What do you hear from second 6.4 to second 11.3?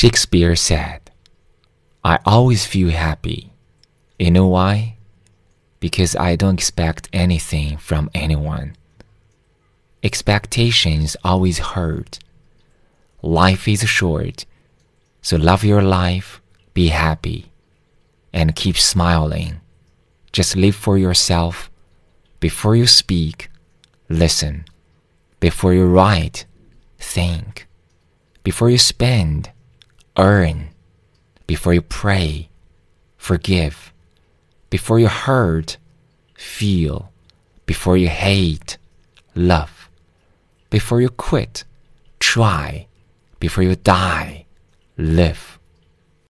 expect anything from anyone. Expectations